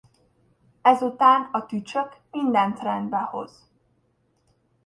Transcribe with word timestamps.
Ezután 0.81 1.49
a 1.51 1.65
tücsök 1.65 2.17
mindent 2.31 2.79
rendbe 2.79 3.17
hoz. 3.17 3.69